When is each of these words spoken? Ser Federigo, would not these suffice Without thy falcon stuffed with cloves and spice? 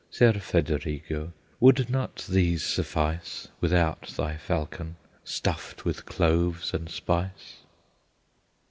Ser 0.09 0.33
Federigo, 0.39 1.31
would 1.59 1.87
not 1.87 2.25
these 2.27 2.63
suffice 2.63 3.49
Without 3.59 4.07
thy 4.17 4.35
falcon 4.35 4.95
stuffed 5.23 5.85
with 5.85 6.07
cloves 6.07 6.73
and 6.73 6.89
spice? 6.89 7.57